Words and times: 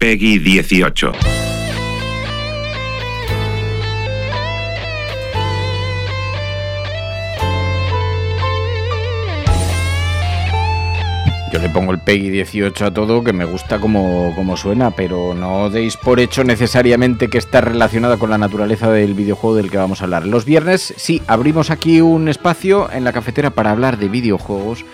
Peggy 0.00 0.38
18. 0.38 1.10
Yo 11.52 11.58
le 11.58 11.68
pongo 11.70 11.90
el 11.90 11.98
Peggy 11.98 12.30
18 12.30 12.84
a 12.84 12.90
todo, 12.92 13.24
que 13.24 13.32
me 13.32 13.44
gusta 13.44 13.80
como, 13.80 14.56
suena, 14.56 14.92
pero 14.92 15.34
no 15.34 15.68
deis 15.68 15.96
por 15.96 16.20
hecho 16.20 16.44
necesariamente 16.44 17.26
que 17.26 17.38
está 17.38 17.60
relacionada 17.60 18.18
con 18.18 18.30
la 18.30 18.38
naturaleza 18.38 18.92
del 18.92 19.14
videojuego 19.14 19.56
del 19.56 19.68
que 19.68 19.78
vamos 19.78 20.00
a 20.00 20.04
hablar. 20.04 20.28
Los 20.28 20.44
viernes, 20.44 20.94
sí, 20.96 21.22
abrimos 21.26 21.72
aquí 21.72 22.00
un 22.00 22.28
espacio 22.28 22.88
en 22.92 23.02
la 23.02 23.12
cafetera 23.12 23.50
para 23.50 23.72
hablar 23.72 23.98
de 23.98 24.08
videojuegos, 24.08 24.84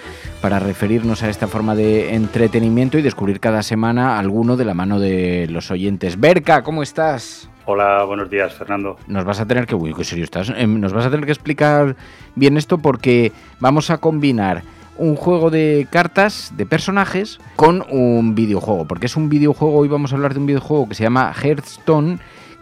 para 0.45 0.59
referirnos 0.59 1.23
a 1.23 1.31
esta 1.31 1.49
forma 1.49 1.75
de 1.75 2.15
entretenimiento 2.15 2.99
y 2.99 3.03
descubrir 3.03 3.41
cada 3.41 3.63
semana 3.63 4.19
alguno 4.19 4.59
de 4.59 4.67
la 4.67 4.75
mano 4.75 5.01
de 5.01 5.47
los 5.49 5.71
oyentes. 5.71 6.21
Berka, 6.21 6.63
¿cómo 6.63 6.83
estás? 6.83 7.49
Hola, 7.65 8.05
buenos 8.05 8.29
días, 8.29 8.53
Fernando. 8.53 8.99
Nos 9.07 9.25
vas 9.25 9.41
a 9.41 9.47
tener 9.47 9.65
que, 9.65 9.75
uy, 9.75 9.95
qué 9.95 10.05
serio 10.05 10.23
estás. 10.23 10.53
Em, 10.55 10.79
Nos 10.79 10.93
vas 10.93 11.07
a 11.07 11.11
tener 11.11 11.25
que 11.25 11.33
explicar 11.33 11.97
bien 12.35 12.59
esto 12.59 12.77
porque 12.77 13.33
vamos 13.59 13.89
a 13.89 13.97
combinar 13.97 14.65
un 14.99 15.17
juego 15.17 15.49
de 15.49 15.89
cartas 15.91 16.53
de 16.55 16.67
personajes 16.67 17.39
con 17.57 17.83
un 17.89 18.35
videojuego, 18.35 18.87
porque 18.87 19.07
es 19.07 19.17
un 19.17 19.31
videojuego, 19.31 19.79
hoy 19.79 19.89
vamos 19.89 20.13
a 20.13 20.17
hablar 20.17 20.35
de 20.35 20.41
un 20.41 20.47
videojuego 20.47 20.91
que 20.91 20.95
se 20.95 21.05
llama 21.05 21.33
Hearthstone, 21.33 22.19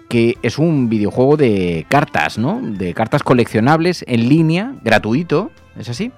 que 0.09 0.39
es 0.43 0.57
un 0.57 0.89
videojuego 0.89 1.37
de 1.37 1.85
cartas, 1.89 2.39
¿no? 2.39 2.61
De 2.63 2.95
cartas 2.95 3.25
coleccionables 3.25 4.05
en 4.07 4.29
línea, 4.29 4.73
gratuito, 4.85 5.51
¿es 5.77 5.89
así? 5.89 6.13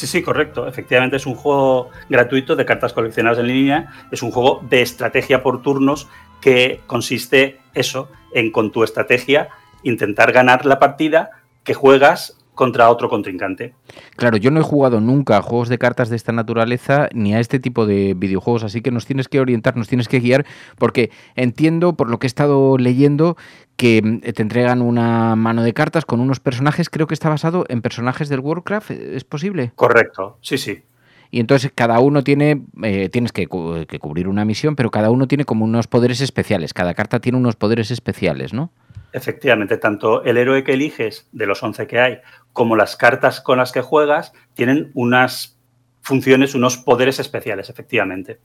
Sí, 0.00 0.06
sí, 0.06 0.22
correcto. 0.22 0.66
Efectivamente 0.66 1.16
es 1.16 1.26
un 1.26 1.34
juego 1.34 1.90
gratuito 2.08 2.56
de 2.56 2.64
cartas 2.64 2.94
coleccionables 2.94 3.38
en 3.38 3.48
línea. 3.48 3.92
Es 4.10 4.22
un 4.22 4.30
juego 4.30 4.64
de 4.70 4.80
estrategia 4.80 5.42
por 5.42 5.60
turnos 5.60 6.08
que 6.40 6.80
consiste 6.86 7.60
eso, 7.74 8.08
en 8.32 8.50
con 8.50 8.72
tu 8.72 8.82
estrategia 8.82 9.50
intentar 9.82 10.32
ganar 10.32 10.64
la 10.64 10.78
partida 10.78 11.32
que 11.64 11.74
juegas 11.74 12.38
contra 12.60 12.90
otro 12.90 13.08
contrincante. 13.08 13.72
Claro, 14.16 14.36
yo 14.36 14.50
no 14.50 14.60
he 14.60 14.62
jugado 14.62 15.00
nunca 15.00 15.38
a 15.38 15.42
juegos 15.42 15.70
de 15.70 15.78
cartas 15.78 16.10
de 16.10 16.16
esta 16.16 16.30
naturaleza 16.30 17.08
ni 17.14 17.34
a 17.34 17.40
este 17.40 17.58
tipo 17.58 17.86
de 17.86 18.12
videojuegos, 18.12 18.64
así 18.64 18.82
que 18.82 18.90
nos 18.90 19.06
tienes 19.06 19.28
que 19.28 19.40
orientar, 19.40 19.78
nos 19.78 19.88
tienes 19.88 20.08
que 20.08 20.20
guiar, 20.20 20.44
porque 20.76 21.10
entiendo, 21.36 21.94
por 21.94 22.10
lo 22.10 22.18
que 22.18 22.26
he 22.26 22.28
estado 22.28 22.76
leyendo, 22.76 23.38
que 23.76 24.02
mm, 24.02 24.20
te 24.34 24.42
entregan 24.42 24.82
una 24.82 25.36
mano 25.36 25.62
de 25.62 25.72
cartas 25.72 26.04
con 26.04 26.20
unos 26.20 26.38
personajes, 26.38 26.90
creo 26.90 27.06
que 27.06 27.14
está 27.14 27.30
basado 27.30 27.64
en 27.70 27.80
personajes 27.80 28.28
del 28.28 28.40
Warcraft, 28.40 28.90
¿es 28.90 29.24
posible? 29.24 29.72
Correcto, 29.74 30.36
sí, 30.42 30.58
sí. 30.58 30.82
Y 31.30 31.38
entonces 31.40 31.70
cada 31.74 32.00
uno 32.00 32.24
tiene, 32.24 32.62
eh, 32.82 33.08
tienes 33.08 33.32
que, 33.32 33.46
cu- 33.46 33.84
que 33.88 33.98
cubrir 33.98 34.26
una 34.28 34.44
misión, 34.44 34.74
pero 34.76 34.90
cada 34.90 35.10
uno 35.10 35.28
tiene 35.28 35.44
como 35.44 35.64
unos 35.64 35.86
poderes 35.86 36.20
especiales, 36.20 36.74
cada 36.74 36.94
carta 36.94 37.20
tiene 37.20 37.38
unos 37.38 37.54
poderes 37.56 37.90
especiales, 37.90 38.52
¿no? 38.52 38.72
Efectivamente, 39.12 39.76
tanto 39.76 40.22
el 40.24 40.36
héroe 40.36 40.62
que 40.64 40.72
eliges 40.74 41.28
de 41.32 41.46
los 41.46 41.62
11 41.62 41.86
que 41.86 42.00
hay 42.00 42.18
como 42.52 42.76
las 42.76 42.96
cartas 42.96 43.40
con 43.40 43.58
las 43.58 43.70
que 43.72 43.80
juegas 43.80 44.32
tienen 44.54 44.90
unas 44.94 45.56
funciones, 46.02 46.54
unos 46.54 46.76
poderes 46.78 47.18
especiales, 47.20 47.70
efectivamente. 47.70 48.38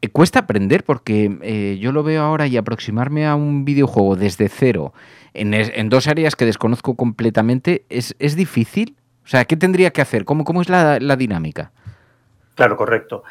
Eh, 0.00 0.08
Cuesta 0.08 0.40
aprender 0.40 0.84
porque 0.84 1.38
eh, 1.42 1.78
yo 1.80 1.92
lo 1.92 2.02
veo 2.02 2.22
ahora 2.22 2.46
y 2.46 2.56
aproximarme 2.56 3.26
a 3.26 3.34
un 3.34 3.64
videojuego 3.64 4.16
desde 4.16 4.48
cero 4.48 4.92
en, 5.34 5.54
es- 5.54 5.72
en 5.74 5.88
dos 5.88 6.06
áreas 6.08 6.36
que 6.36 6.44
desconozco 6.46 6.94
completamente 6.94 7.84
es, 7.88 8.14
es 8.18 8.34
difícil. 8.36 8.96
O 9.24 9.28
sea, 9.28 9.44
¿qué 9.44 9.56
tendría 9.56 9.90
que 9.90 10.00
hacer? 10.00 10.24
¿Cómo, 10.24 10.44
cómo 10.44 10.60
es 10.62 10.68
la, 10.68 10.98
la 11.00 11.16
dinámica? 11.16 11.70
Claro, 12.54 12.76
correcto. 12.76 13.24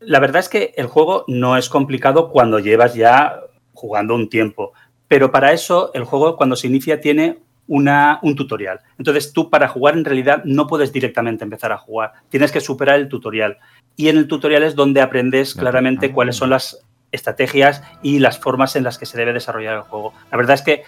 La 0.00 0.20
verdad 0.20 0.40
es 0.40 0.48
que 0.48 0.74
el 0.76 0.86
juego 0.86 1.24
no 1.28 1.56
es 1.56 1.68
complicado 1.68 2.30
cuando 2.30 2.58
llevas 2.58 2.94
ya 2.94 3.40
jugando 3.72 4.14
un 4.14 4.28
tiempo, 4.28 4.72
pero 5.08 5.30
para 5.30 5.52
eso 5.52 5.90
el 5.94 6.04
juego 6.04 6.36
cuando 6.36 6.56
se 6.56 6.66
inicia 6.66 7.00
tiene 7.00 7.38
una, 7.66 8.18
un 8.22 8.36
tutorial. 8.36 8.80
Entonces 8.98 9.32
tú 9.32 9.50
para 9.50 9.68
jugar 9.68 9.94
en 9.94 10.04
realidad 10.04 10.42
no 10.44 10.66
puedes 10.66 10.92
directamente 10.92 11.44
empezar 11.44 11.72
a 11.72 11.78
jugar, 11.78 12.12
tienes 12.28 12.52
que 12.52 12.60
superar 12.60 12.96
el 12.96 13.08
tutorial. 13.08 13.58
Y 13.96 14.08
en 14.08 14.18
el 14.18 14.28
tutorial 14.28 14.62
es 14.62 14.74
donde 14.74 15.00
aprendes 15.00 15.54
claramente 15.54 16.12
cuáles 16.12 16.36
son 16.36 16.50
las 16.50 16.84
estrategias 17.12 17.82
y 18.02 18.18
las 18.18 18.38
formas 18.38 18.74
en 18.76 18.84
las 18.84 18.98
que 18.98 19.06
se 19.06 19.16
debe 19.16 19.32
desarrollar 19.32 19.76
el 19.76 19.82
juego. 19.82 20.12
La 20.30 20.36
verdad 20.36 20.54
es 20.54 20.62
que 20.62 20.82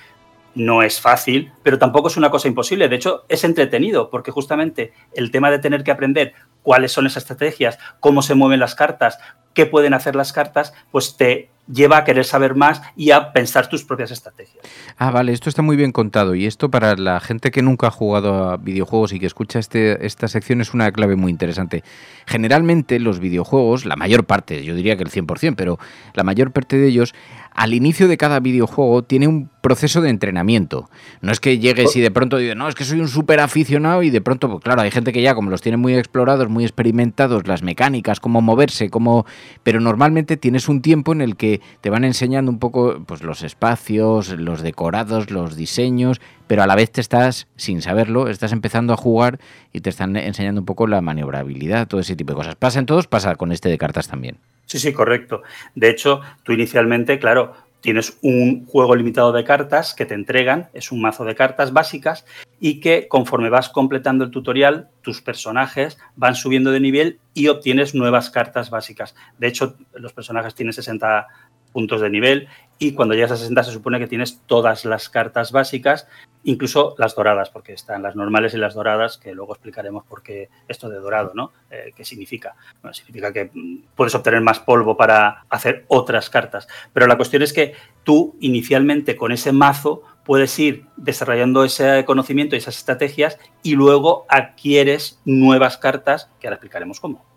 no 0.57 0.83
es 0.83 1.01
fácil, 1.01 1.53
pero 1.63 1.79
tampoco 1.79 2.09
es 2.09 2.17
una 2.17 2.31
cosa 2.31 2.49
imposible. 2.49 2.89
De 2.89 2.97
hecho, 2.97 3.25
es 3.29 3.45
entretenido, 3.45 4.11
porque 4.11 4.31
justamente 4.31 4.93
el 5.15 5.31
tema 5.31 5.51
de 5.51 5.59
tener 5.59 5.85
que 5.85 5.91
aprender 5.91 6.33
cuáles 6.63 6.91
son 6.93 7.07
esas 7.07 7.23
estrategias, 7.23 7.79
cómo 8.01 8.23
se 8.23 8.35
mueven 8.35 8.59
las 8.59 8.75
cartas, 8.75 9.19
qué 9.53 9.67
pueden 9.67 9.95
hacer 9.95 10.17
las 10.17 10.33
cartas, 10.33 10.73
pues 10.91 11.17
te 11.17 11.51
lleva 11.67 11.99
a 11.99 12.05
querer 12.05 12.25
saber 12.25 12.55
más 12.55 12.83
y 12.97 13.11
a 13.11 13.33
pensar 13.33 13.69
tus 13.69 13.85
propias 13.85 14.11
estrategias. 14.11 14.65
Ah, 14.97 15.11
vale, 15.11 15.33
esto 15.33 15.49
está 15.49 15.63
muy 15.63 15.77
bien 15.77 15.93
contado 15.93 16.35
y 16.35 16.47
esto 16.47 16.71
para 16.71 16.97
la 16.97 17.21
gente 17.21 17.51
que 17.51 17.63
nunca 17.63 17.89
ha 17.89 17.91
jugado 17.91 18.51
a 18.51 18.57
videojuegos 18.57 19.13
y 19.13 19.21
que 19.21 19.27
escucha 19.27 19.59
este, 19.59 20.07
esta 20.07 20.29
sección 20.29 20.61
es 20.61 20.75
una 20.75 20.91
clave 20.93 21.17
muy 21.17 21.31
interesante. 21.31 21.83
Generalmente 22.27 22.99
los 23.01 23.21
videojuegos, 23.21 23.85
la 23.85 23.97
mayor 23.97 24.25
parte, 24.25 24.65
yo 24.65 24.75
diría 24.75 24.97
que 24.97 25.03
el 25.03 25.11
100%, 25.11 25.55
pero 25.57 25.79
la 26.15 26.25
mayor 26.25 26.53
parte 26.53 26.77
de 26.77 26.89
ellos, 26.89 27.15
al 27.57 27.73
inicio 27.73 28.07
de 28.07 28.19
cada 28.19 28.39
videojuego 28.41 29.03
tiene 29.03 29.27
un 29.27 29.49
proceso 29.63 30.01
de 30.03 30.11
entrenamiento. 30.11 30.91
No 31.23 31.33
es 31.33 31.41
que 31.41 31.59
llegues 31.59 31.97
y 31.97 32.01
de 32.01 32.11
pronto 32.11 32.37
digas, 32.37 32.57
no, 32.57 32.69
es 32.69 32.75
que 32.75 32.85
soy 32.85 33.01
un 33.01 33.09
súper 33.09 33.41
aficionado 33.41 34.03
y 34.03 34.11
de 34.11 34.21
pronto, 34.21 34.49
pues 34.49 34.63
claro, 34.63 34.83
hay 34.83 34.91
gente 34.91 35.13
que 35.13 35.23
ya 35.23 35.35
como 35.35 35.51
los 35.51 35.63
tiene 35.63 35.77
muy 35.77 35.95
explorados, 35.95 36.49
muy 36.49 36.65
experimentados, 36.65 37.47
las 37.47 37.63
mecánicas, 37.63 38.21
cómo 38.21 38.43
moverse, 38.43 38.91
cómo... 38.91 39.27
Pero 39.63 39.81
normalmente 39.81 40.37
tienes 40.37 40.69
un 40.69 40.83
tiempo 40.83 41.13
en 41.13 41.23
el 41.23 41.37
que 41.37 41.56
te 41.81 41.91
van 41.91 42.05
enseñando 42.05 42.51
un 42.51 42.59
poco 42.59 43.03
pues, 43.07 43.23
los 43.23 43.43
espacios, 43.43 44.31
los 44.31 44.63
decorados, 44.63 45.31
los 45.31 45.57
diseños, 45.57 46.21
pero 46.47 46.63
a 46.63 46.67
la 46.67 46.75
vez 46.75 46.91
te 46.91 47.01
estás, 47.01 47.49
sin 47.57 47.83
saberlo, 47.83 48.29
estás 48.29 48.53
empezando 48.53 48.93
a 48.93 48.97
jugar 48.97 49.39
y 49.73 49.81
te 49.81 49.91
están 49.91 50.17
enseñando 50.17 50.61
un 50.61 50.67
poco 50.67 50.87
la 50.87 51.01
maniobrabilidad, 51.01 51.89
todo 51.89 52.01
ese 52.01 52.17
tipo 52.17 52.33
de 52.33 52.37
cosas. 52.37 52.57
Pasa 52.57 52.79
en 52.79 52.87
todos, 52.87 53.07
pasa 53.07 53.35
con 53.37 53.53
este 53.53 53.69
de 53.69 53.79
cartas 53.79 54.09
también. 54.09 54.39
Sí, 54.67 54.79
sí, 54.79 54.93
correcto. 54.93 55.43
De 55.75 55.89
hecho, 55.89 56.21
tú 56.43 56.53
inicialmente, 56.53 57.19
claro, 57.19 57.55
tienes 57.87 58.19
un 58.21 58.67
juego 58.67 58.97
limitado 58.97 59.31
de 59.31 59.45
cartas 59.45 59.95
que 59.95 60.07
te 60.07 60.15
entregan, 60.15 60.71
es 60.75 60.91
un 60.91 61.01
mazo 61.01 61.25
de 61.25 61.37
cartas 61.37 61.73
básicas 61.73 62.25
y 62.59 62.81
que 62.81 63.07
conforme 63.07 63.49
vas 63.49 63.69
completando 63.69 64.25
el 64.25 64.33
tutorial, 64.33 64.89
tus 65.03 65.23
personajes 65.23 65.97
van 66.17 66.35
subiendo 66.35 66.73
de 66.73 66.81
nivel 66.81 67.21
y 67.33 67.47
obtienes 67.47 67.95
nuevas 67.95 68.29
cartas 68.29 68.71
básicas. 68.71 69.15
De 69.39 69.47
hecho, 69.47 69.77
los 69.95 70.13
personajes 70.13 70.57
tienen 70.57 70.73
60 70.73 71.29
puntos 71.77 72.01
de 72.01 72.09
nivel 72.09 72.49
y 72.79 72.93
cuando 72.95 73.15
llegas 73.15 73.33
a 73.33 73.37
60 73.37 73.65
se 73.65 73.71
supone 73.71 73.99
que 73.99 74.07
tienes 74.07 74.41
todas 74.47 74.87
las 74.87 75.11
cartas 75.11 75.53
básicas, 75.53 76.09
incluso 76.43 76.95
las 76.97 77.15
doradas, 77.15 77.51
porque 77.51 77.75
están 77.75 78.03
las 78.03 78.17
normales 78.17 78.55
y 78.55 78.57
las 78.57 78.73
doradas, 78.73 79.19
que 79.19 79.35
luego 79.35 79.53
explicaremos 79.53 80.03
por 80.05 80.23
qué 80.23 80.49
esto 80.69 80.89
de 80.89 80.99
dorado, 80.99 81.33
¿no? 81.35 81.53
Eh, 81.71 81.93
¿Qué 81.95 82.03
significa? 82.03 82.55
Bueno, 82.81 82.95
significa 82.95 83.31
que 83.31 83.51
mm, 83.53 83.89
puedes 83.95 84.15
obtener 84.15 84.41
más 84.41 84.59
polvo 84.59 84.97
para 84.97 85.45
hacer 85.51 85.85
otras 85.89 86.31
cartas. 86.31 86.67
Pero 86.95 87.07
la 87.07 87.19
cuestión 87.19 87.43
es 87.43 87.53
que 87.53 87.75
tú 88.05 88.37
inicialmente 88.41 89.17
con 89.17 89.33
ese 89.33 89.53
mazo 89.53 90.03
puedes 90.25 90.59
ir 90.59 90.87
desarrollando 90.97 91.63
ese 91.63 92.07
conocimiento 92.07 92.57
y 92.57 92.59
esas 92.59 92.79
estrategias 92.79 93.39
y 93.63 93.75
luego 93.75 94.25
adquieres 94.31 95.21
nuevas 95.27 95.77
cartas, 95.77 96.31
que 96.41 96.47
ahora 96.47 96.57
explicaremos 96.57 97.01
cómo. 97.01 97.36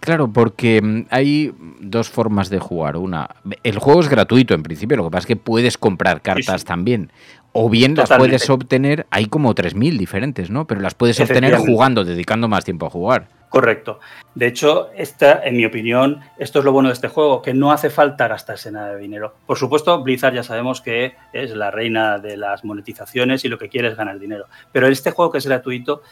Claro, 0.00 0.32
porque 0.32 0.80
mm, 0.82 1.06
hay 1.10 1.54
dos 1.80 2.08
formas 2.08 2.50
de 2.50 2.58
jugar. 2.58 2.96
Una, 2.96 3.28
el 3.62 3.78
juego 3.78 4.00
es 4.00 4.08
gratuito 4.08 4.54
en 4.54 4.62
principio, 4.62 4.96
lo 4.96 5.04
que 5.04 5.10
pasa 5.10 5.20
es 5.20 5.26
que 5.26 5.36
puedes 5.36 5.78
comprar 5.78 6.22
cartas 6.22 6.64
también. 6.64 7.12
O 7.52 7.68
bien 7.68 7.96
las 7.96 8.08
puedes 8.08 8.48
obtener, 8.48 9.06
hay 9.10 9.26
como 9.26 9.54
3.000 9.54 9.98
diferentes, 9.98 10.50
¿no? 10.50 10.66
Pero 10.68 10.80
las 10.80 10.94
puedes 10.94 11.18
obtener 11.18 11.56
jugando, 11.56 12.04
dedicando 12.04 12.46
más 12.46 12.64
tiempo 12.64 12.86
a 12.86 12.90
jugar. 12.90 13.26
Correcto. 13.50 13.98
De 14.36 14.46
hecho, 14.46 14.90
esta, 14.94 15.44
en 15.44 15.56
mi 15.56 15.64
opinión, 15.64 16.20
esto 16.38 16.60
es 16.60 16.64
lo 16.64 16.70
bueno 16.70 16.88
de 16.88 16.92
este 16.92 17.08
juego, 17.08 17.42
que 17.42 17.52
no 17.52 17.72
hace 17.72 17.90
falta 17.90 18.28
gastarse 18.28 18.70
nada 18.70 18.94
de 18.94 19.00
dinero. 19.00 19.34
Por 19.44 19.58
supuesto, 19.58 20.00
Blizzard 20.04 20.34
ya 20.34 20.44
sabemos 20.44 20.80
que 20.80 21.16
es 21.32 21.50
la 21.50 21.72
reina 21.72 22.20
de 22.20 22.36
las 22.36 22.64
monetizaciones 22.64 23.44
y 23.44 23.48
lo 23.48 23.58
que 23.58 23.68
quiere 23.68 23.88
es 23.88 23.96
ganar 23.96 24.20
dinero. 24.20 24.46
Pero 24.70 24.86
este 24.86 25.10
juego 25.10 25.32
que 25.32 25.38
es 25.38 25.46
gratuito, 25.46 26.02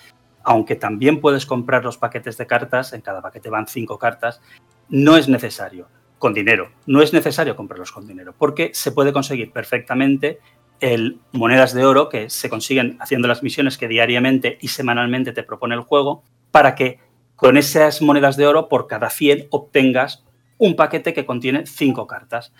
aunque 0.44 0.76
también 0.76 1.20
puedes 1.20 1.46
comprar 1.46 1.84
los 1.84 1.98
paquetes 1.98 2.36
de 2.38 2.46
cartas, 2.46 2.92
en 2.92 3.00
cada 3.00 3.22
paquete 3.22 3.50
van 3.50 3.66
cinco 3.66 3.98
cartas, 3.98 4.40
no 4.88 5.16
es 5.16 5.28
necesario 5.28 5.88
con 6.18 6.34
dinero. 6.34 6.70
No 6.86 7.00
es 7.00 7.12
necesario 7.12 7.56
comprarlos 7.56 7.92
con 7.92 8.06
dinero, 8.06 8.34
porque 8.36 8.70
se 8.74 8.92
puede 8.92 9.12
conseguir 9.12 9.52
perfectamente 9.52 10.40
el 10.80 11.18
monedas 11.32 11.74
de 11.74 11.84
oro 11.84 12.08
que 12.08 12.30
se 12.30 12.48
consiguen 12.48 12.96
haciendo 13.00 13.26
las 13.28 13.42
misiones 13.42 13.78
que 13.78 13.88
diariamente 13.88 14.58
y 14.60 14.68
semanalmente 14.68 15.32
te 15.32 15.42
propone 15.42 15.74
el 15.74 15.80
juego, 15.80 16.22
para 16.50 16.74
que 16.74 17.00
con 17.36 17.56
esas 17.56 18.02
monedas 18.02 18.36
de 18.36 18.46
oro, 18.46 18.68
por 18.68 18.86
cada 18.86 19.10
100 19.10 19.48
obtengas 19.50 20.24
un 20.58 20.74
paquete 20.74 21.14
que 21.14 21.26
contiene 21.26 21.66
5 21.66 22.06
cartas. 22.06 22.52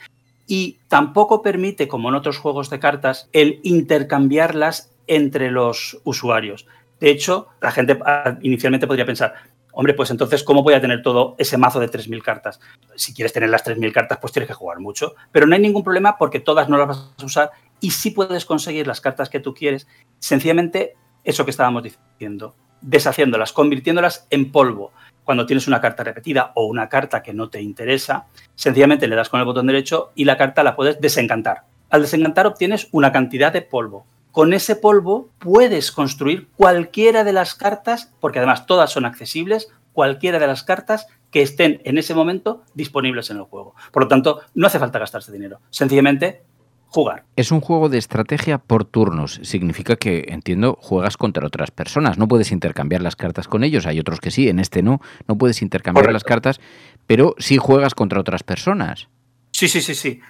Y 0.46 0.78
tampoco 0.88 1.42
permite, 1.42 1.88
como 1.88 2.08
en 2.08 2.14
otros 2.14 2.38
juegos 2.38 2.70
de 2.70 2.78
cartas, 2.78 3.28
el 3.32 3.60
intercambiarlas 3.64 4.94
entre 5.06 5.50
los 5.50 6.00
usuarios. 6.04 6.66
De 7.00 7.10
hecho, 7.10 7.48
la 7.60 7.70
gente 7.70 7.98
ah, 8.04 8.36
inicialmente 8.42 8.86
podría 8.86 9.06
pensar, 9.06 9.34
hombre, 9.72 9.94
pues 9.94 10.10
entonces, 10.10 10.42
¿cómo 10.42 10.62
voy 10.62 10.74
a 10.74 10.80
tener 10.80 11.02
todo 11.02 11.36
ese 11.38 11.56
mazo 11.56 11.78
de 11.78 11.88
3.000 11.88 12.22
cartas? 12.22 12.60
Si 12.96 13.14
quieres 13.14 13.32
tener 13.32 13.48
las 13.48 13.64
3.000 13.64 13.92
cartas, 13.92 14.18
pues 14.20 14.32
tienes 14.32 14.48
que 14.48 14.54
jugar 14.54 14.80
mucho. 14.80 15.14
Pero 15.30 15.46
no 15.46 15.54
hay 15.54 15.60
ningún 15.60 15.84
problema 15.84 16.18
porque 16.18 16.40
todas 16.40 16.68
no 16.68 16.76
las 16.76 16.88
vas 16.88 17.14
a 17.16 17.24
usar 17.24 17.50
y 17.80 17.92
sí 17.92 18.10
puedes 18.10 18.44
conseguir 18.44 18.86
las 18.86 19.00
cartas 19.00 19.28
que 19.28 19.40
tú 19.40 19.54
quieres. 19.54 19.86
Sencillamente, 20.18 20.96
eso 21.22 21.44
que 21.44 21.52
estábamos 21.52 21.84
diciendo, 21.84 22.54
deshaciéndolas, 22.80 23.52
convirtiéndolas 23.52 24.26
en 24.30 24.50
polvo. 24.50 24.92
Cuando 25.24 25.46
tienes 25.46 25.68
una 25.68 25.80
carta 25.80 26.02
repetida 26.02 26.52
o 26.54 26.64
una 26.64 26.88
carta 26.88 27.22
que 27.22 27.34
no 27.34 27.50
te 27.50 27.60
interesa, 27.60 28.26
sencillamente 28.54 29.06
le 29.06 29.14
das 29.14 29.28
con 29.28 29.40
el 29.40 29.46
botón 29.46 29.66
derecho 29.66 30.10
y 30.14 30.24
la 30.24 30.36
carta 30.36 30.62
la 30.62 30.74
puedes 30.74 31.00
desencantar. 31.00 31.64
Al 31.90 32.02
desencantar 32.02 32.46
obtienes 32.46 32.88
una 32.92 33.12
cantidad 33.12 33.52
de 33.52 33.62
polvo. 33.62 34.06
Con 34.38 34.52
ese 34.52 34.76
polvo 34.76 35.31
puedes 35.40 35.90
construir 35.90 36.46
cualquiera 36.55 37.25
de 37.25 37.32
las 37.32 37.56
cartas, 37.56 38.14
porque 38.20 38.38
además 38.38 38.67
todas 38.67 38.93
son 38.93 39.05
accesibles, 39.05 39.67
cualquiera 39.93 40.38
de 40.38 40.46
las 40.46 40.62
cartas 40.62 41.08
que 41.32 41.43
estén 41.43 41.81
en 41.85 41.99
ese 41.99 42.14
momento 42.14 42.62
disponibles 42.73 43.31
en 43.31 43.38
el 43.38 43.43
juego. 43.43 43.75
Por 43.90 44.05
lo 44.05 44.08
tanto, 44.08 44.43
no 44.55 44.69
hace 44.69 44.79
falta 44.79 45.00
gastarse 45.00 45.32
dinero. 45.32 45.58
Sencillamente 45.70 46.44
jugar. 46.87 47.25
Es 47.35 47.50
un 47.50 47.61
juego 47.61 47.88
de 47.88 47.99
estrategia 47.99 48.58
por 48.58 48.85
turnos. 48.85 49.40
Significa 49.43 49.96
que, 49.96 50.26
entiendo, 50.29 50.79
juegas 50.81 51.17
contra 51.17 51.44
otras 51.44 51.73
personas. 51.73 52.17
No 52.17 52.29
puedes 52.29 52.52
intercambiar 52.52 53.02
las 53.02 53.17
cartas 53.17 53.49
con 53.49 53.64
ellos. 53.64 53.87
Hay 53.87 53.99
otros 53.99 54.20
que 54.20 54.31
sí, 54.31 54.49
en 54.49 54.61
este 54.61 54.84
no. 54.84 55.00
No 55.26 55.37
puedes 55.37 55.62
intercambiar 55.62 56.12
las 56.12 56.23
cartas, 56.23 56.61
pero 57.08 57.34
sí 57.38 57.56
juegas 57.56 57.96
contra 57.96 58.20
otras 58.20 58.44
personas. 58.44 59.08
Sí, 59.50 59.67
sí, 59.67 59.81
sí, 59.81 59.96
sí. 59.96 60.20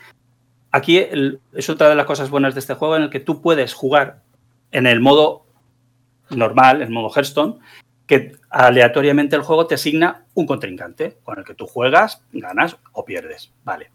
Aquí 0.71 0.99
es 0.99 1.71
otra 1.71 1.89
de 1.89 1.95
las 1.95 2.07
cosas 2.07 2.31
buenas 2.31 2.55
de 2.55 2.61
este 2.61 2.75
juego 2.75 2.97
en 2.97 3.05
el 3.05 3.11
que 3.11 3.21
tú 3.21 3.41
puedes 3.41 3.73
jugar 3.75 4.21
en 4.71 4.87
el 4.87 5.01
modo 5.01 5.47
normal, 6.31 6.83
en 6.83 6.93
modo 6.93 7.11
Hearthstone, 7.15 7.59
que 8.07 8.37
aleatoriamente 8.51 9.37
el 9.37 9.43
juego 9.43 9.67
te 9.67 9.75
asigna 9.75 10.25
un 10.35 10.47
contrincante 10.47 11.19
con 11.23 11.39
el 11.39 11.45
que 11.45 11.55
tú 11.55 11.67
juegas, 11.67 12.23
ganas 12.33 12.77
o 12.93 13.05
pierdes. 13.05 13.53
Vale. 13.65 13.91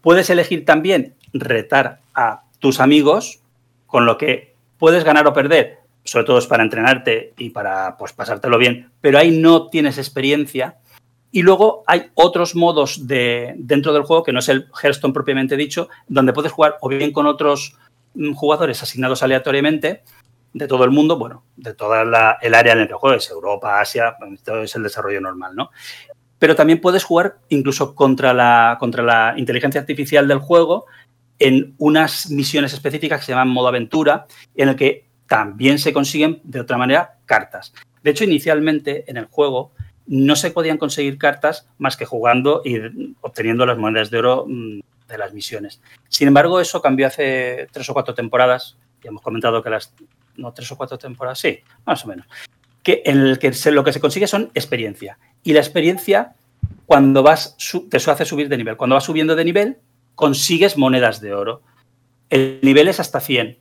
Puedes 0.00 0.28
elegir 0.30 0.64
también 0.64 1.14
retar 1.32 2.00
a 2.14 2.42
tus 2.58 2.80
amigos, 2.80 3.40
con 3.86 4.06
lo 4.06 4.18
que 4.18 4.54
puedes 4.78 5.04
ganar 5.04 5.26
o 5.26 5.32
perder, 5.32 5.78
sobre 6.04 6.26
todo 6.26 6.38
es 6.38 6.46
para 6.46 6.62
entrenarte 6.62 7.32
y 7.38 7.50
para 7.50 7.96
pues, 7.96 8.12
pasártelo 8.12 8.58
bien, 8.58 8.90
pero 9.00 9.18
ahí 9.18 9.30
no 9.30 9.68
tienes 9.68 9.98
experiencia. 9.98 10.76
Y 11.34 11.42
luego 11.42 11.82
hay 11.88 12.12
otros 12.14 12.54
modos 12.54 13.08
de, 13.08 13.54
dentro 13.56 13.92
del 13.92 14.04
juego, 14.04 14.22
que 14.22 14.32
no 14.32 14.38
es 14.38 14.48
el 14.48 14.68
Hearthstone 14.80 15.12
propiamente 15.12 15.56
dicho, 15.56 15.88
donde 16.06 16.32
puedes 16.32 16.52
jugar 16.52 16.76
o 16.80 16.88
bien 16.88 17.10
con 17.10 17.26
otros 17.26 17.76
mm, 18.14 18.34
jugadores 18.34 18.80
asignados 18.84 19.20
aleatoriamente 19.24 20.04
de 20.52 20.68
todo 20.68 20.84
el 20.84 20.92
mundo, 20.92 21.18
bueno, 21.18 21.42
de 21.56 21.74
toda 21.74 22.02
el 22.40 22.54
área 22.54 22.72
en 22.74 22.78
el 22.78 22.86
que 22.86 22.94
juegues, 22.94 23.28
Europa, 23.30 23.80
Asia, 23.80 24.14
todo 24.44 24.62
es 24.62 24.76
el 24.76 24.84
desarrollo 24.84 25.20
normal, 25.20 25.56
¿no? 25.56 25.70
pero 26.38 26.54
también 26.54 26.80
puedes 26.80 27.02
jugar 27.02 27.38
incluso 27.48 27.96
contra 27.96 28.32
la, 28.32 28.76
contra 28.78 29.02
la 29.02 29.34
inteligencia 29.36 29.80
artificial 29.80 30.28
del 30.28 30.38
juego 30.38 30.86
en 31.40 31.74
unas 31.78 32.30
misiones 32.30 32.74
específicas 32.74 33.18
que 33.18 33.26
se 33.26 33.32
llaman 33.32 33.48
modo 33.48 33.66
aventura, 33.66 34.26
en 34.54 34.68
el 34.68 34.76
que 34.76 35.08
también 35.26 35.80
se 35.80 35.92
consiguen 35.92 36.40
de 36.44 36.60
otra 36.60 36.78
manera 36.78 37.18
cartas. 37.24 37.74
De 38.04 38.10
hecho, 38.12 38.22
inicialmente 38.22 39.10
en 39.10 39.16
el 39.16 39.24
juego 39.24 39.72
no 40.06 40.36
se 40.36 40.50
podían 40.50 40.78
conseguir 40.78 41.18
cartas 41.18 41.68
más 41.78 41.96
que 41.96 42.04
jugando 42.04 42.62
y 42.64 42.78
obteniendo 43.20 43.66
las 43.66 43.78
monedas 43.78 44.10
de 44.10 44.18
oro 44.18 44.44
mm, 44.46 44.80
de 45.08 45.18
las 45.18 45.32
misiones. 45.32 45.80
Sin 46.08 46.28
embargo, 46.28 46.60
eso 46.60 46.82
cambió 46.82 47.06
hace 47.06 47.68
tres 47.72 47.88
o 47.88 47.94
cuatro 47.94 48.14
temporadas. 48.14 48.76
Ya 49.02 49.10
hemos 49.10 49.22
comentado 49.22 49.62
que 49.62 49.70
las... 49.70 49.94
No, 50.36 50.52
tres 50.52 50.70
o 50.72 50.76
cuatro 50.76 50.98
temporadas, 50.98 51.38
sí, 51.38 51.60
más 51.84 52.04
o 52.04 52.08
menos 52.08 52.26
que 52.84 53.02
en 53.06 53.18
el 53.22 53.38
que 53.40 53.52
lo 53.72 53.82
que 53.82 53.92
se 53.92 54.00
consigue 54.00 54.28
son 54.28 54.52
experiencia. 54.54 55.18
Y 55.42 55.54
la 55.54 55.60
experiencia, 55.60 56.34
cuando 56.86 57.24
vas, 57.24 57.56
te 57.90 57.96
hace 57.96 58.24
subir 58.24 58.48
de 58.48 58.58
nivel. 58.58 58.76
Cuando 58.76 58.94
vas 58.94 59.04
subiendo 59.04 59.34
de 59.34 59.44
nivel, 59.44 59.78
consigues 60.14 60.76
monedas 60.76 61.20
de 61.20 61.34
oro. 61.34 61.62
El 62.28 62.60
nivel 62.62 62.86
es 62.86 63.00
hasta 63.00 63.20
100. 63.20 63.58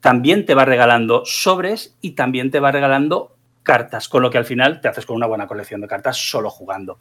También 0.00 0.46
te 0.46 0.54
va 0.54 0.64
regalando 0.64 1.24
sobres 1.26 1.96
y 2.00 2.12
también 2.12 2.50
te 2.50 2.60
va 2.60 2.70
regalando 2.70 3.36
cartas, 3.62 4.08
con 4.08 4.22
lo 4.22 4.30
que 4.30 4.38
al 4.38 4.44
final 4.44 4.80
te 4.80 4.88
haces 4.88 5.06
con 5.06 5.16
una 5.16 5.26
buena 5.26 5.46
colección 5.46 5.80
de 5.80 5.88
cartas 5.88 6.16
solo 6.16 6.50
jugando. 6.50 6.98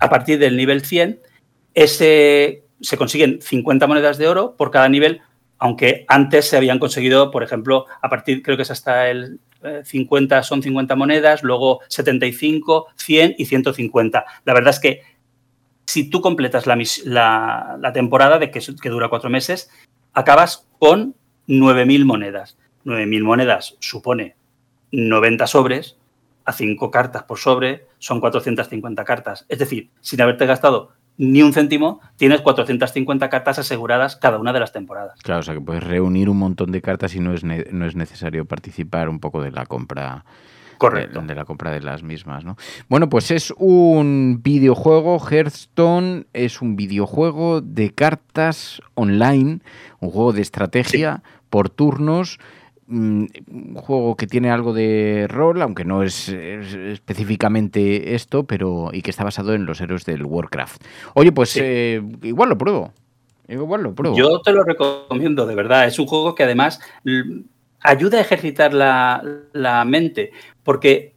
A 0.00 0.08
partir 0.08 0.38
del 0.38 0.56
nivel 0.56 0.84
100, 0.84 1.20
ese, 1.74 2.64
se 2.80 2.96
consiguen 2.96 3.40
50 3.40 3.86
monedas 3.86 4.18
de 4.18 4.28
oro 4.28 4.56
por 4.56 4.70
cada 4.70 4.88
nivel, 4.88 5.20
aunque 5.58 6.04
antes 6.08 6.48
se 6.48 6.56
habían 6.56 6.78
conseguido, 6.78 7.30
por 7.30 7.42
ejemplo, 7.42 7.86
a 8.02 8.08
partir, 8.08 8.42
creo 8.42 8.56
que 8.56 8.64
es 8.64 8.70
hasta 8.70 9.08
el 9.08 9.40
50 9.84 10.42
son 10.42 10.62
50 10.62 10.94
monedas, 10.94 11.42
luego 11.42 11.80
75, 11.88 12.88
100 12.96 13.36
y 13.38 13.46
150. 13.46 14.24
La 14.44 14.54
verdad 14.54 14.70
es 14.70 14.80
que 14.80 15.02
si 15.86 16.10
tú 16.10 16.20
completas 16.20 16.66
la, 16.66 17.76
la, 17.80 17.92
temporada, 17.92 18.38
de 18.38 18.50
que, 18.50 18.60
que, 18.60 18.88
dura 18.88 19.08
cuatro 19.08 19.30
meses, 19.30 19.70
acabas 20.12 20.66
con 20.78 21.14
9.000 21.48 22.04
monedas. 22.04 22.56
9.000 22.84 23.22
monedas 23.22 23.76
supone 23.80 24.36
90 24.92 25.46
sobres, 25.46 25.96
a 26.44 26.52
5 26.52 26.90
cartas 26.90 27.24
por 27.24 27.38
sobre 27.38 27.86
son 27.98 28.20
450 28.20 29.04
cartas. 29.04 29.46
Es 29.48 29.58
decir, 29.58 29.90
sin 30.00 30.20
haberte 30.20 30.46
gastado 30.46 30.92
ni 31.16 31.42
un 31.42 31.52
céntimo, 31.52 32.00
tienes 32.16 32.40
450 32.40 33.28
cartas 33.30 33.58
aseguradas 33.58 34.16
cada 34.16 34.38
una 34.38 34.52
de 34.52 34.60
las 34.60 34.72
temporadas. 34.72 35.20
Claro, 35.22 35.40
o 35.40 35.42
sea 35.42 35.54
que 35.54 35.60
puedes 35.60 35.84
reunir 35.84 36.28
un 36.28 36.38
montón 36.38 36.72
de 36.72 36.82
cartas 36.82 37.14
y 37.14 37.20
no 37.20 37.32
es, 37.32 37.44
no 37.44 37.86
es 37.86 37.94
necesario 37.94 38.44
participar 38.46 39.08
un 39.08 39.20
poco 39.20 39.40
de 39.40 39.52
la 39.52 39.66
compra. 39.66 40.24
Correcto. 40.76 41.22
De, 41.22 41.34
la 41.36 41.44
compra 41.44 41.70
de 41.70 41.80
las 41.80 42.02
mismas, 42.02 42.44
¿no? 42.44 42.56
Bueno, 42.88 43.08
pues 43.08 43.30
es 43.30 43.54
un 43.56 44.40
videojuego, 44.42 45.20
Hearthstone 45.20 46.26
es 46.32 46.60
un 46.60 46.74
videojuego 46.74 47.60
de 47.60 47.90
cartas 47.90 48.82
online, 48.94 49.60
un 50.00 50.10
juego 50.10 50.32
de 50.32 50.42
estrategia 50.42 51.22
por 51.48 51.70
turnos 51.70 52.40
un 52.88 53.74
juego 53.76 54.16
que 54.16 54.26
tiene 54.26 54.50
algo 54.50 54.72
de 54.72 55.26
rol, 55.28 55.62
aunque 55.62 55.84
no 55.84 56.02
es, 56.02 56.28
específicamente 56.28 58.14
esto, 58.14 58.44
pero 58.44 58.90
y 58.92 59.02
que 59.02 59.10
está 59.10 59.24
basado 59.24 59.54
en 59.54 59.66
los 59.66 59.80
héroes 59.80 60.04
del 60.04 60.24
Warcraft. 60.24 60.82
Oye, 61.14 61.32
pues 61.32 61.56
eh, 61.56 62.02
igual 62.22 62.50
lo 62.50 62.58
pruebo. 62.58 62.92
Igual 63.48 63.82
lo 63.82 63.94
pruebo. 63.94 64.16
Yo 64.16 64.40
te 64.40 64.52
lo 64.52 64.64
recomiendo, 64.64 65.46
de 65.46 65.54
verdad. 65.54 65.86
Es 65.86 65.98
un 65.98 66.06
juego 66.06 66.34
que 66.34 66.44
además 66.44 66.80
ayuda 67.80 68.18
a 68.18 68.22
ejercitar 68.22 68.72
la, 68.72 69.84
mente, 69.86 70.32
porque 70.62 71.14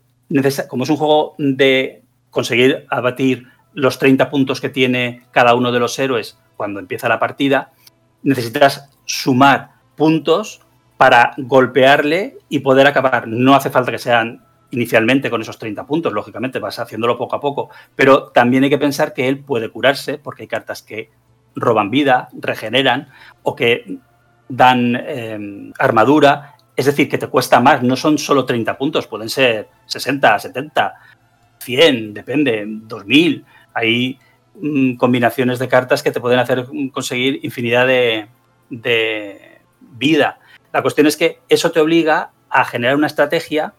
como 0.68 0.84
es 0.84 0.90
un 0.90 0.98
juego 0.98 1.36
de 1.38 2.04
conseguir 2.30 2.86
abatir 2.90 3.48
los 3.74 4.00
30 4.00 4.30
puntos 4.30 4.60
que 4.60 4.70
tiene 4.70 5.24
cada 5.32 5.56
uno 5.56 5.72
de 5.72 5.80
los 5.80 5.98
héroes 6.00 6.38
cuando 6.58 6.80
empieza 6.80 7.08
la 7.08 7.20
partida, 7.20 7.72
necesitas 8.24 8.90
sumar 9.06 9.72
puntos 9.96 10.62
para 10.98 11.34
golpearle 11.38 12.38
y 12.50 12.60
poder 12.60 12.88
acabar. 12.88 13.28
No 13.28 13.56
hace 13.56 13.70
falta 13.70 13.92
que 13.92 14.00
sean 14.00 14.44
inicialmente 14.72 15.30
con 15.30 15.42
esos 15.42 15.58
30 15.58 15.86
puntos, 15.86 16.12
lógicamente, 16.12 16.60
vas 16.60 16.80
haciéndolo 16.80 17.18
poco 17.18 17.36
a 17.36 17.40
poco, 17.40 17.70
pero 17.96 18.30
también 18.30 18.64
hay 18.64 18.70
que 18.70 18.78
pensar 18.78 19.14
que 19.14 19.28
él 19.28 19.40
puede 19.40 19.70
curarse, 19.70 20.18
porque 20.18 20.44
hay 20.44 20.48
cartas 20.48 20.82
que 20.82 21.10
roban 21.56 21.90
vida, 21.90 22.30
regeneran 22.34 23.10
o 23.44 23.56
que 23.56 23.98
dan 24.50 24.96
em, 24.96 25.74
armadura, 25.80 26.56
es 26.76 26.86
decir, 26.86 27.10
que 27.10 27.18
te 27.18 27.28
cuesta 27.28 27.60
más, 27.60 27.82
no 27.82 27.96
son 27.96 28.18
solo 28.18 28.46
30 28.46 28.78
puntos, 28.78 29.08
pueden 29.08 29.30
ser 29.30 29.70
60, 29.86 30.40
70, 30.40 30.94
100, 31.60 32.14
depende, 32.14 32.64
2000. 32.68 33.46
Hay 33.74 34.20
mm, 34.56 34.96
combinaciones 34.96 35.60
de 35.60 35.68
cartas 35.68 36.04
que 36.04 36.12
te 36.12 36.20
pueden 36.20 36.40
hacer 36.40 36.68
conseguir 36.92 37.40
infinidad 37.44 37.88
de 37.88 38.28
vida. 39.80 40.40
La 40.78 40.84
cuestión 40.84 41.08
es 41.08 41.18
que 41.18 41.40
eso 41.50 41.72
te 41.72 41.80
obliga 41.80 42.34
a 42.52 42.64
generar 42.64 42.96
una 42.98 43.08
estrategia 43.08 43.74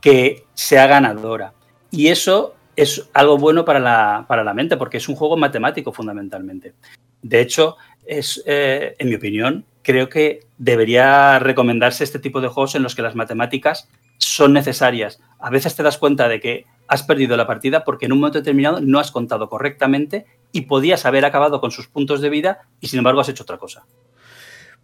que 0.00 0.46
sea 0.54 0.86
ganadora. 0.86 1.52
Y 1.90 2.08
eso 2.08 2.54
es 2.74 3.06
algo 3.12 3.36
bueno 3.36 3.66
para 3.66 3.80
la, 3.80 4.24
para 4.26 4.42
la 4.42 4.54
mente, 4.54 4.78
porque 4.78 4.96
es 4.96 5.10
un 5.10 5.14
juego 5.14 5.36
matemático 5.36 5.92
fundamentalmente. 5.92 6.72
De 7.20 7.42
hecho, 7.42 7.76
es, 8.06 8.42
eh, 8.46 8.96
en 8.98 9.10
mi 9.10 9.16
opinión, 9.16 9.66
creo 9.82 10.08
que 10.08 10.40
debería 10.56 11.38
recomendarse 11.38 12.02
este 12.02 12.18
tipo 12.18 12.40
de 12.40 12.48
juegos 12.48 12.74
en 12.76 12.82
los 12.82 12.94
que 12.94 13.02
las 13.02 13.14
matemáticas 13.14 13.90
son 14.16 14.54
necesarias. 14.54 15.20
A 15.38 15.50
veces 15.50 15.76
te 15.76 15.82
das 15.82 15.98
cuenta 15.98 16.30
de 16.30 16.40
que 16.40 16.64
has 16.86 17.02
perdido 17.02 17.36
la 17.36 17.46
partida 17.46 17.84
porque 17.84 18.06
en 18.06 18.12
un 18.12 18.20
momento 18.20 18.38
determinado 18.38 18.80
no 18.80 18.98
has 19.00 19.12
contado 19.12 19.50
correctamente 19.50 20.24
y 20.52 20.62
podías 20.62 21.04
haber 21.04 21.26
acabado 21.26 21.60
con 21.60 21.72
sus 21.72 21.88
puntos 21.88 22.22
de 22.22 22.30
vida 22.30 22.62
y 22.80 22.88
sin 22.88 23.00
embargo 23.00 23.20
has 23.20 23.28
hecho 23.28 23.42
otra 23.42 23.58
cosa. 23.58 23.84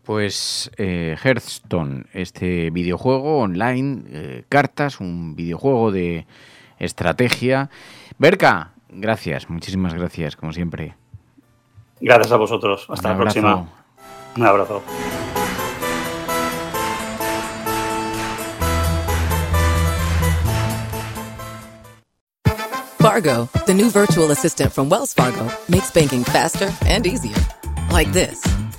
Pues 0.05 0.71
eh, 0.77 1.17
Hearthstone, 1.23 2.05
este 2.13 2.71
videojuego 2.71 3.39
online, 3.39 4.03
eh, 4.09 4.45
cartas, 4.49 5.01
un 5.01 5.35
videojuego 5.35 5.91
de 5.91 6.27
estrategia. 6.79 7.71
Berka, 8.19 8.73
gracias, 8.91 9.49
muchísimas 9.49 9.95
gracias, 9.95 10.37
como 10.37 10.53
siempre. 10.53 10.95
Gracias 12.01 12.33
a 12.33 12.37
vosotros. 12.37 12.87
Hasta 12.89 13.11
la 13.11 13.17
próxima. 13.17 13.67
Un 14.37 14.47
abrazo. 14.47 14.83
Fargo, 22.99 23.49
the 23.67 23.75
new 23.75 23.91
virtual 23.91 24.31
assistant 24.31 24.73
from 24.73 24.89
Wells 24.89 25.15
Fargo, 25.15 25.47
makes 25.69 25.91
banking 25.91 26.25
faster 26.25 26.71
and 26.87 27.07
easier. 27.07 27.37
Like 27.91 28.11
this. 28.13 28.43